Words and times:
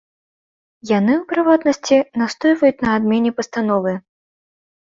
Яны, 0.91 1.17
у 1.19 1.25
прыватнасці, 1.33 1.97
настойваюць 2.21 2.83
на 2.89 2.97
адмене 3.01 3.31
пастановы. 3.41 3.93